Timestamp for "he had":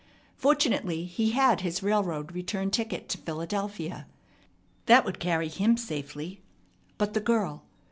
1.05-1.61